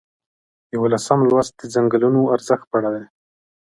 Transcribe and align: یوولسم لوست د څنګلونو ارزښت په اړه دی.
یوولسم 0.75 1.19
لوست 1.29 1.53
د 1.57 1.61
څنګلونو 1.75 2.19
ارزښت 2.35 2.65
په 2.71 2.75
اړه 2.79 2.89
دی. 2.95 3.03